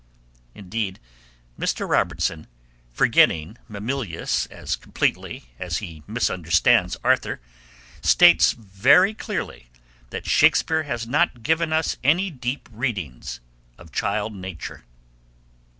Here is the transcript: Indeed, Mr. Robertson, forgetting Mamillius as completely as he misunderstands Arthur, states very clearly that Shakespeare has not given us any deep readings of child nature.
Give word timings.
Indeed, 0.55 0.99
Mr. 1.59 1.87
Robertson, 1.87 2.47
forgetting 2.91 3.59
Mamillius 3.69 4.47
as 4.47 4.75
completely 4.75 5.51
as 5.59 5.77
he 5.77 6.01
misunderstands 6.07 6.97
Arthur, 7.03 7.39
states 8.01 8.53
very 8.53 9.13
clearly 9.13 9.67
that 10.09 10.25
Shakespeare 10.25 10.81
has 10.89 11.05
not 11.05 11.43
given 11.43 11.71
us 11.71 11.97
any 12.03 12.31
deep 12.31 12.67
readings 12.71 13.41
of 13.77 13.91
child 13.91 14.33
nature. 14.33 14.85